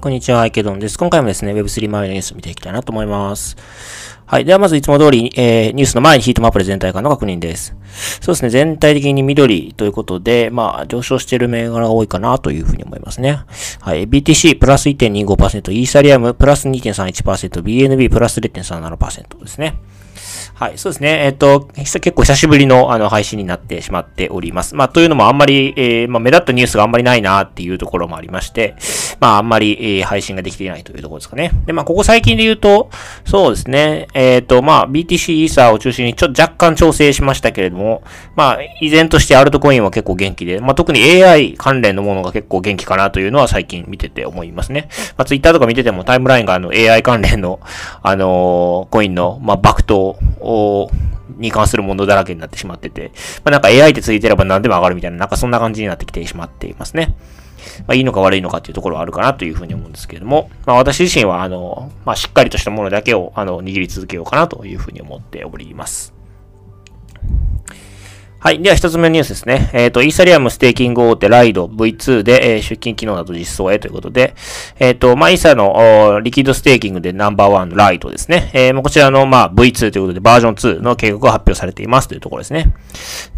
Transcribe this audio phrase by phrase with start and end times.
[0.00, 0.96] こんにちは、アイケドンです。
[0.98, 3.56] 今回もですね、Web3 周りのニュース見ていきたいなと思います。
[4.24, 4.44] はい。
[4.44, 7.74] では、まずいつも通り、えー、ニュースの前にヒートマップで全体感の確認です。
[8.20, 13.40] そうですね、全体的に緑ということで、まあ、上昇している銘柄が多いかなというふうに思いますね。
[13.80, 14.08] はい。
[14.08, 19.78] BTC プラス1.25%、イーサリアムプラス2.31%、BNB プラス0.37%ですね。
[20.54, 21.24] はい、そうですね。
[21.24, 24.74] えっ、ー、と、結構久しぶりのあの配信になってしまっております。
[24.74, 28.76] まあ、というのもあんまり、えー、まあ、目立ったニュースがあんまりないなっていうところもありまして、
[29.20, 31.50] まあ、あんまり、えー、配信ができていないというところですかね。
[31.66, 32.90] で、まあ、ここ最近で言うと、
[33.24, 34.08] そうですね。
[34.14, 38.02] えっ、ー、と、まあ、BTC イーサーを中心にちょっと若干調整しましたけれども、
[38.34, 44.88] まあ、依然としてアルトコインは結構元気で、まあ、特に AI 関連のものが結構元気かなというのは最近見てて思いますね。
[45.16, 47.60] まあ、Twitter とか見ててもタイムラインがあの AI 関連の、
[48.02, 50.05] あの、コインの、まあ、爆投、
[51.38, 53.12] に関するものだらけになってしまってて、
[53.44, 57.16] まあ、なんか AI ってついてれば何でも上がるみたいな、なんかそんな感じになってきてしまっていますね。
[57.86, 66.15] まあ、いいのか悪いのかっていうところはあるかなというふうに思うんですけれども、まあ、私自身は、あの、まあ、しっかりとしたものだけを、あの、握り続けようかなというふうに思っております。
[68.38, 68.60] はい。
[68.60, 69.70] では、一つ目のニュースですね。
[69.72, 74.34] えっ、ー、と、イーサリアムステーキング大手ライド V2 で、えー、出金機能など実装へということで、
[74.78, 78.50] えっ、ー、と、まあ、イーサのリキッドステーキングでナンバーワンライドですね。
[78.52, 82.74] えー、こちらの、まあ、V2 ということでバージョン2の計画が発表されていますというところですね。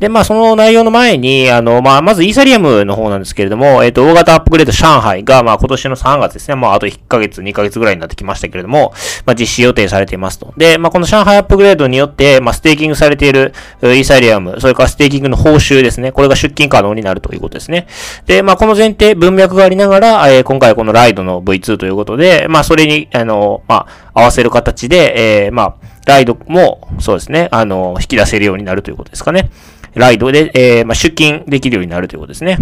[0.00, 6.56] で、まあ、その内容の前に、あの、まあ、まずイーサリアムの方なんですけれども、えっ、と、大型アップグレード上海が、まあ、今年の3月ですね。
[6.56, 8.92] まあ、あと1ヶ月、2ヶ月ぐらいになってきましたけれども、
[9.24, 10.52] まあ、実施予定されていますと。
[10.56, 16.12] で、まあ、この上海アップグレードによって、まあ、ステーキングされているイーサリアム、それからステーキングの報酬ですね。
[16.12, 17.86] これが出金可能になるということですね。
[18.26, 25.74] で、まあ、この前提、文脈がありながら、えー、今回このライドの V2 ということで、まあ、それに、あの、まあ、合わせる形で、えー、まあ、
[26.06, 29.50] ライドも、そうですね、あの、引き出せるようになるということですかね。
[29.94, 32.58] ライドで、えー、まあ、出勤できるようになるということですね。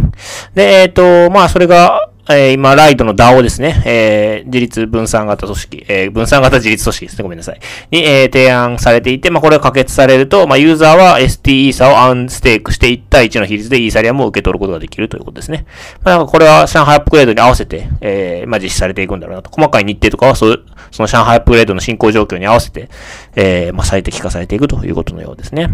[0.55, 0.93] で、えっ、ー、
[1.29, 7.61] と、まあ、それが、えー、今、ライドの DAO ですね、えー、自立分散型組織、えー、分散型自立組織ですね、ごめんなさい。
[7.91, 15.67] に、えー、提案されていて、まあ、これが可決されると、まあ、ユーザーは ST イーサをアンステークして1対1の比率でイーサリアムを受け取ることができるということですね。
[16.03, 19.51] まあ、これは上海アップグレードに合わせて、えー、まあ、実施されていくんだろうなと。
[19.51, 22.89] 細かい日程とかは、そう、その上海アップグレードの進行状況に合わせて、
[23.37, 25.71] えー、まあ、最適化されていくということのようですね。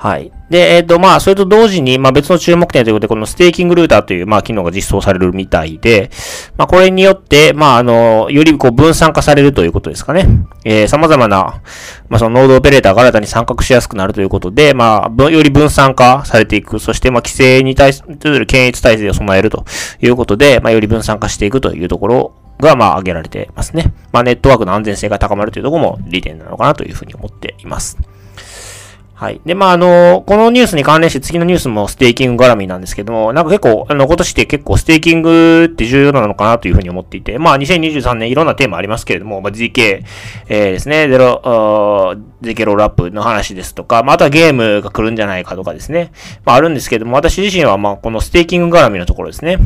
[0.00, 0.32] はい。
[0.48, 6.10] で、えっ、ー、と、まあ、それと同時に、まあ、別の注目点ということで、このステーキングルーターという、まあ、機能が実装されるみたいで、
[6.56, 10.26] まあ、これによって、まあ、あの、よりこう分散化されるということですかね。
[10.64, 11.60] えー、様々な、
[12.08, 16.78] まあ、そのノードオペレーターが新たに参画しやすくなるということで、まあ、より分散化されていく。
[16.78, 19.66] そして、まあ、規制に対する検閲体制を備えると
[20.00, 23.92] いうことで、まあ、より分散化していくというところが、まあ、挙げられてますね。
[24.12, 27.98] まあ、ネットワークの安全性が高まるというところも利点なのかなというふうに思っています。
[29.20, 29.40] はい。
[29.44, 40.04] で、まあ、あの、このニュースに関連して次のニュースもステーキング絡みなんですけども、なんか結構、あの、今年って結構ステーキングって重要なのかなというふうに思っていて、まあ、2023年いろんなテーマありますけれども、まあ、 ZK、
[40.48, 41.42] えー、ですね、ゼロ、
[42.40, 46.12] ZK ロールアップの話ですとか、まあ、あとはゲームが来るんじゃないかとかですね、
[46.46, 49.58] まあ、あるんですけども、私自身はまあ、このステーキング絡みのところですね。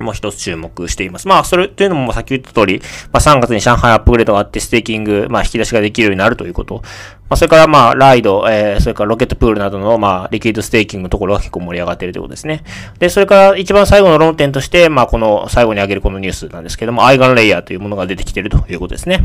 [0.00, 1.28] もう一つ注目しています。
[1.28, 2.80] まあ、それというのもさっき言った通り、
[3.12, 6.82] まあ、3月に上海アップグレードがあって、ステーキング、まあ、引き出しができるようになるということ。
[7.30, 12.64] まあ、それからまあ、 Lido、えー、それから Rocket Pool などの、まあ、リキッドステーキングのところが結構盛り上がっているということですね。
[12.98, 19.20] で、それから一番最後の論点として、まあ、この最後に挙げるこのニュースなんですけども、 EigenLayer というものが出てきているということですね。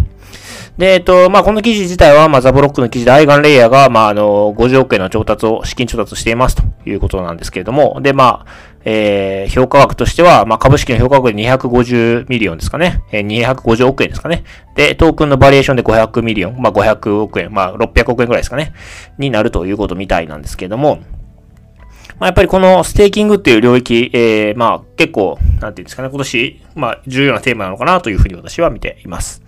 [0.77, 13.03] で、えっと、まあ、この記事自体は、まあ、 The Block の記事で EigenLayer が、まあ、あの、50億円の調達を、資金調達していますということなんですけれども、で、まあ、えー、評価額としては、まあ、株式の評価額で250 million ですかね。
[13.11, 14.43] えー、250億円ですかね。
[14.75, 18.73] で、トークンのバリュエーションで500 million、まあ、500億円、まあ、600億円くらいですかね。
[19.17, 20.99] になるということみたいなんですけれども、
[22.19, 29.41] まあ、やっぱりこのステーキングっていう領域、えー、まあ、結構、なんていうんですかね、今年、まあ、重要なテーマなのかなというふうに私は見ています。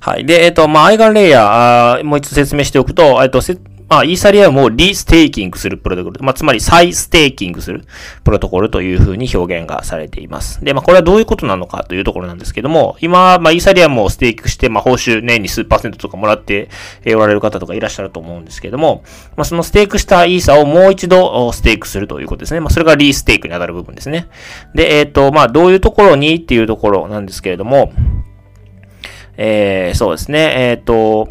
[0.00, 0.24] はい。
[0.24, 3.40] で、えっ、と、まあ、 EigenLayer、もう一度説明しておくと、えっと、
[3.90, 6.22] まあ、イーサリアムをリステーキングするプロトコル。
[6.22, 7.84] まあ、つまり再ステーキングする
[8.22, 10.64] プロトコルというふうに表現がされています。
[10.64, 16.68] で、まあ、これはどういうことなのかというところなんですけども、今、まあ、イーサリアムをステーキして、まあ、報酬年に数パーセントとかもらって
[17.04, 19.02] おられる方とかいらっしゃると思うんですけども、
[19.36, 22.60] まあ、そのステークしたイーサをもう一度ステークするということですね。
[22.60, 24.28] まあ、それがリステークに当たる部分ですね。
[24.72, 27.92] で、えっ、ー、と、まあ、どういうところにっていうところなんですけれども、
[29.36, 31.28] えー、そうですね、えっ、ー、と、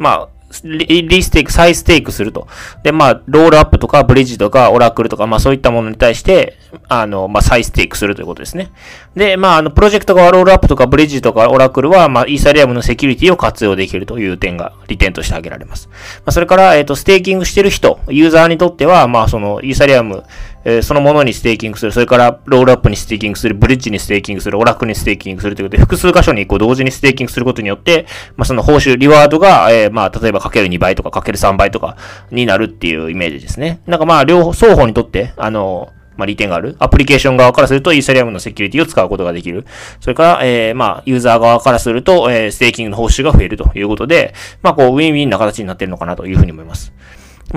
[0.00, 0.31] まあ、
[0.64, 2.46] リステーク、再ステークすると。
[2.82, 6.58] で、まあ、ロールアップとか、ブリッジとか、オラクルとか、まあ、そういったものに対して、
[6.88, 8.70] あの、まあ、再ステークするということですね。
[9.14, 15.88] で、まあ、あの、プロジェクトがロールアップとか、ブリッジとか、オラクルは、まあ、イーサリアムのセキュリティを活用できるという点が、利点として挙げられます。
[15.88, 20.24] まあ、それから、えっ、ー、と、ステーキングしてる人、ユーザーにとっては、まあ、その、イーサリアム
[20.64, 28.06] えー、そのものにステーキングする、それからロールアップにステーキングする、ブリッジにステーキングする、オラクルにステーキングするということで、複数箇所にこう同時にステーキングすることによって、
[28.36, 31.96] まあ、その報酬、リワードが、えー、まあ、例えばかける2倍とかかける3倍とか
[32.30, 33.80] になるっていうイメージですね。
[33.86, 36.76] なんかまあ、両方、双方にとって、あのまあ、利点がある。
[36.78, 39.66] アプリケーション側からすると、イーサリアムのセキュリティを使うことができる。
[40.00, 46.92] それから、えー、まあ、ユーザー側からすると、えー、ステーキングの報酬が増えるということで、まあ、こう、ウィンウィンな形になっているのかなというふうに思います。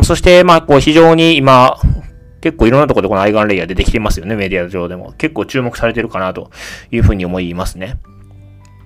[0.03, 1.77] そして、まあ、こう、非常に今、
[2.45, 5.13] 結構いろんなところでこのアイガンレイヤー出てきてますよね、メディア上でも。
[5.17, 6.51] 結構注目されてるかなと
[6.91, 7.97] いうふうに思いますね。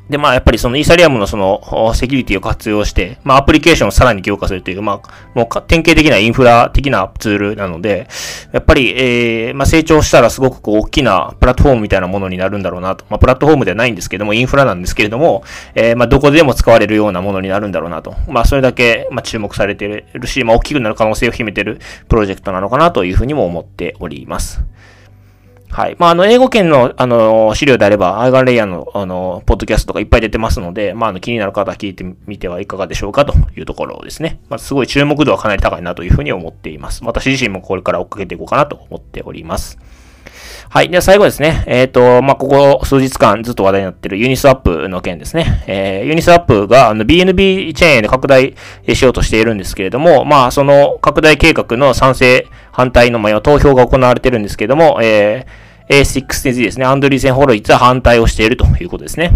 [0.10, 8.08] で、まあ、やっぱりそのイーサリアムのそのセキュリティを活用して、まあ、アプリケーションをさらに強化するという、まあ、もう典型的なインフラ的なツールなので、
[8.52, 13.06] やっぱり、えー、まあ、成長したらすごくこう、大きなプラットフォームみたいなものになるんだろうなと。
[13.10, 15.44] まあ、プラットフォームではないんですけども、インフラなんですけれども、
[15.76, 18.16] えー、まあ、どこでも使われるようなものになるんだろうなと。
[18.28, 24.64] まあ、それだけ、まあ、注目されているし、まあ、大きくなる可能性を秘めているプロジェクトなのかなというふうにも思っております。
[25.72, 25.96] はい。
[26.00, 34.40] まあ、あの、英語圏の、あの、資料であれば、アイガンレイヤーの、あの、ポッドキャストとかいっぱい出てますので、まあ、あの、気になる方は聞いてみてはいかがでしょうかというところですね。
[34.50, 37.04] まあ、すごい注目度はかなり高いなというふうに思っています。
[37.06, 39.78] 私自身もこれから追っかけていこうかなと思っております。
[40.70, 40.90] はい。
[40.90, 41.64] では最後ですね。
[41.68, 45.64] えっ、ー、と、まあ、ここ数日間ずっと話題になっているユニスワップの件ですね。
[45.68, 48.56] えー、ユニスワップがあの BNB チェーンで拡大
[48.94, 59.32] しようとしているんですけれども、まあ、その拡大計画の賛成、反対の、まあ、投票が行われているんですけれども、えー a16z ですね、アンドリーセン・ホロウィッツは反対をしているということですね。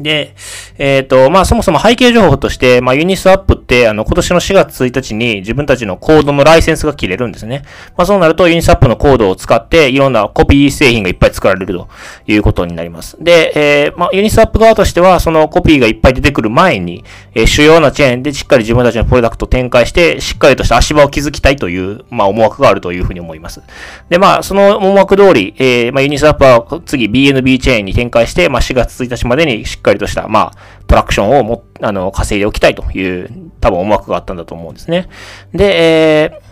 [0.00, 0.34] で、
[0.78, 7.62] えっ、ー、と、まあ、そもそも背景情報として、まあ、ユニスワップって、あの、今年の4月1日に自分たちのコードのライセンスが切れるんですね。
[7.96, 11.88] まあ、そうなるとユニスワップのコードを使って、いろんなコピー製品がいっぱい作られると
[12.26, 13.16] いうことになります。
[13.20, 17.04] で、えー、まあ、ユニスワップ側としては、そのコピーがいっぱい出てくる前に、
[17.34, 23.62] えー、主要なチェーンでしっかり自分たちのプロダクトを展開して、しっかりとした足場を築きたいという、まあ、思惑があるというふうに思います。
[24.10, 35.08] で、まあ、その思惑通り、えー、まあ、ユニスワップは次 BNB チェーンに展開して、まあ、4月1日までにしっかりかりとした、まあ、トラクションをも、あの、稼いでおきたいという、多分思惑があったんだと思うんですね。
[35.52, 36.46] で、えー、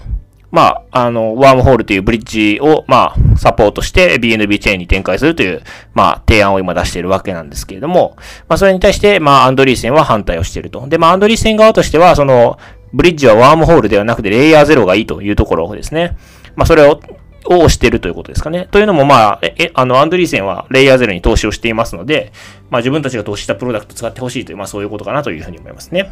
[0.50, 5.62] まあ、あの、ワームホールというブリッジを、まあ、サポートして BNB チェーンに展開するという、
[5.94, 8.14] まあ、提案を今出しているわけなんですけれども、
[8.48, 10.86] まあ、それに対して、まあ、アンドリーセンは反対をしていると。
[10.88, 12.56] で、まあ、アンドリーセン側としては、その、
[12.92, 16.16] ブリッジはワームホールではなくてレイヤー0がいいというところですね。
[16.54, 17.00] まあ、それを、
[17.46, 18.68] をしてるということですかね。
[18.70, 22.32] というのも、まあ、え、あの、アンドリーセンはレイヤーゼロに投資をしていますので、
[22.70, 26.10] まあ自分たちが投資したプロダクト使ってほしいという、まあそういうことかなというふうに思いますね。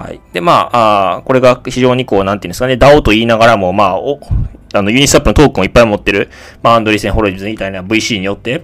[0.00, 0.20] はい。
[0.32, 4.18] で、まあ、あこれが非常にこう、なんていうんですかね、DAO と言いながらも、まあ、お、
[4.72, 6.30] あの、ユニスワップのトークンをいっぱい持ってる、
[6.62, 8.62] まあ、アンドリーセン、ホロイズみたいな VC によって、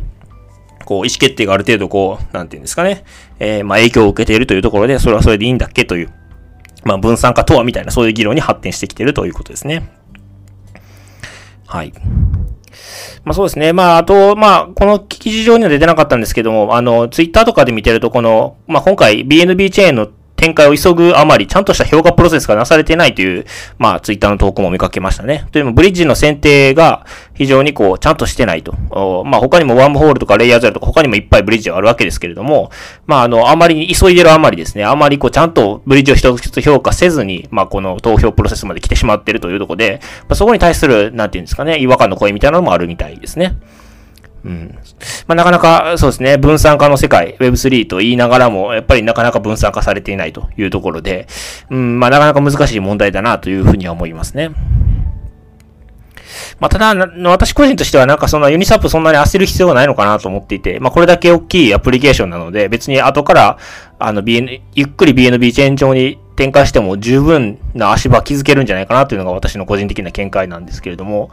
[0.87, 3.05] こう、意思決定がある程度、こう、なんていうんですかね、
[3.39, 6.11] えー、まあ、影響を受けているというところで、それはそれでいいんだっけという、
[6.85, 9.91] まあ、分散化とはみたいな、そういう議論に発展してきているということですね。
[11.67, 11.93] はい。
[13.25, 13.73] まあそうですね。
[13.73, 23.47] まああと、まあこの記事上には出てなかったんですけども、あの、ツイッターとかで見てると、この、まあ今回 BNB チェーンの展開を急ぐあまり、ちゃんとした評価プロセスがなされてないという、
[23.79, 25.47] まあ、ツイッターの投稿も見かけましたね。
[25.53, 28.73] というのも、ブリッジの選定が非常にこう、ちゃんとしてないと。
[29.25, 32.71] まあ、他にもワームホールとかレイヤーゼロとか他にもいっぱいブリッジがあるわけですけれども、
[33.07, 43.57] まあ、あの、あまり急いでるあまりですね、あまりこう、ちゃんとブリッジを一つ一つ評価せずに、まあ、この投票プロセスまで来てしまっているというところで、まあ、そこに対する、なんていうんですかね、違和感の声みたいなのもあるみたいですね。
[44.47, 44.79] うん。
[45.27, 51.27] まあ、なかなか、そうですね、分散化の世界、Web3 と言いながらも、やっぱりなかなか分散化されていないというところで、
[51.69, 54.53] うん、まあ、なかなか難しい問題だなというふうには思いますね。
[56.61, 63.59] まあ、ただ、私個人としてはなんかそんなユニサップそんなに焦る必要がないのかなと思っていて、まあ、これだけ大きいアプリケーションなので、別に後から、
[63.99, 71.31] あの、BN、ゆっくり BNB チェーン上に展開しても十分な足場築けるんじゃないかなというのが私の個人的な見解なんですけれども、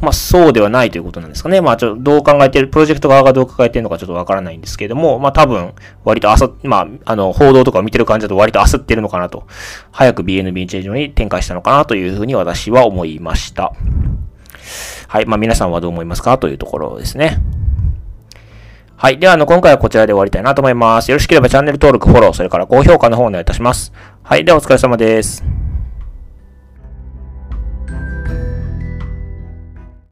[0.00, 1.60] まあそうではないということなんですかね。
[1.60, 9.46] まあちょっとどう考えてる、プロジェクト側がどう考えてるのかちょっとわからないんですけれども、まあ多分割と焦まああの報道とかを見てる感じだと割と焦ってるのかなと、
[9.92, 13.74] 早く BNB チェーン上に展開したのかなというふうに私は思いました。
[15.08, 15.26] はい。
[15.26, 16.38] まあ皆さんはどう思いますか？
[16.38, 17.38] というところですね。
[18.96, 19.18] はい。
[19.18, 21.10] では、あの、今回はこちらで終わりたいなと思います。
[21.10, 23.92] よろしければチャンネル登録、フォロー、それから高評価の方お願いいたします。
[24.22, 24.44] はい。
[24.44, 25.65] では、お疲れ様です。